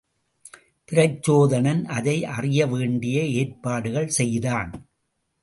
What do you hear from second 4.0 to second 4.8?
செய்தான்.